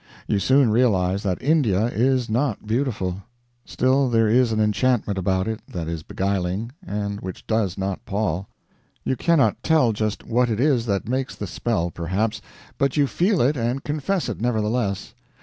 You 0.27 0.39
soon 0.39 0.71
realize 0.71 1.21
that 1.21 1.39
India 1.43 1.83
is 1.85 2.27
not 2.27 2.65
beautiful; 2.65 3.21
still 3.65 4.09
there 4.09 4.27
is 4.27 4.51
an 4.51 4.59
enchantment 4.59 5.19
about 5.19 5.47
it 5.47 5.59
that 5.71 5.87
is 5.87 6.01
beguiling, 6.01 6.71
and 6.83 7.21
which 7.21 7.45
does 7.45 7.77
not 7.77 8.03
pall. 8.03 8.47
You 9.03 9.15
cannot 9.15 9.61
tell 9.61 9.93
just 9.93 10.25
what 10.25 10.49
it 10.49 10.59
is 10.59 10.87
that 10.87 11.07
makes 11.07 11.35
the 11.35 11.45
spell, 11.45 11.91
perhaps, 11.91 12.41
but 12.79 12.97
you 12.97 13.05
feel 13.05 13.41
it 13.41 13.55
and 13.55 13.83
confess 13.83 14.27
it, 14.27 14.41
nevertheless. 14.41 15.13